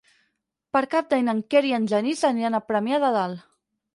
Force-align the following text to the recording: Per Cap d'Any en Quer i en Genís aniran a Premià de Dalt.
Per 0.77 0.81
Cap 0.93 1.11
d'Any 1.11 1.29
en 1.33 1.43
Quer 1.53 1.61
i 1.71 1.75
en 1.77 1.85
Genís 1.93 2.25
aniran 2.31 2.59
a 2.61 2.65
Premià 2.71 3.01
de 3.07 3.15
Dalt. 3.19 3.45